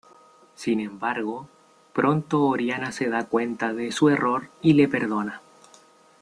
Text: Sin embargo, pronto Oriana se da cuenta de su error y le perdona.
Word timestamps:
Sin 0.55 0.79
embargo, 0.79 1.47
pronto 1.93 2.45
Oriana 2.45 2.91
se 2.91 3.07
da 3.07 3.27
cuenta 3.27 3.71
de 3.71 3.91
su 3.91 4.09
error 4.09 4.47
y 4.59 4.73
le 4.73 4.87
perdona. 4.87 5.43